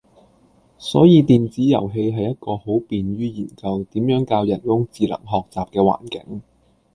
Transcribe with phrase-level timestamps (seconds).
[0.79, 6.41] 所以電子遊戲係一個好便於研究點樣教人工智能學習嘅環境